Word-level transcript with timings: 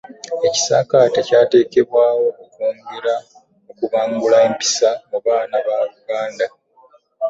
Ekisaakaate 0.47 1.19
kyateekebwawo 1.27 2.27
okwongera 2.43 3.15
okubangula 3.71 4.37
empisa 4.47 4.89
mu 5.09 5.17
baana 5.25 5.57
ba 5.67 5.77
Buganda 5.93 6.45